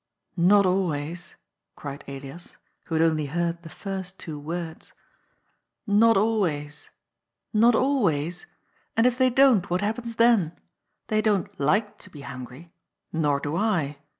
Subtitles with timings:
[0.51, 1.35] "Not always
[1.75, 2.57] 1" cried Elias,
[2.87, 4.93] who had only heard the first two words.
[5.85, 6.89] "Not always!
[7.53, 8.47] Not always!
[8.97, 10.53] And if they don't, what happens then?
[11.09, 12.73] They don't like to be hungry.
[13.13, 13.99] Nor do I.